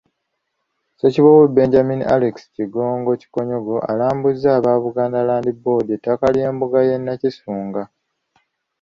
Ssekiboobo 0.93 1.45
Benjamin 1.57 2.01
Alex 2.15 2.35
Kigongo 2.55 3.11
Kikonyogo 3.21 3.75
alambuzza 3.91 4.47
aba 4.57 4.71
Buganda 4.83 5.19
Land 5.27 5.47
Board 5.63 5.87
ettaka 5.97 6.25
ly’embuga 6.35 6.79
y’e 6.87 6.97
Nakisunga. 6.99 7.81